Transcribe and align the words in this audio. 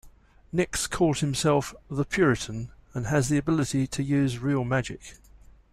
Nix 0.51 0.87
calls 0.87 1.19
himself 1.19 1.75
"The 1.87 2.05
Puritan" 2.05 2.71
and 2.95 3.05
has 3.05 3.29
the 3.29 3.37
ability 3.37 3.85
to 3.85 4.01
use 4.01 4.39
real 4.39 4.63
magic. 4.63 5.17